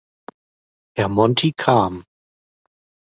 Herr 0.97 1.09
Monti 1.09 1.51
kam. 1.53 2.05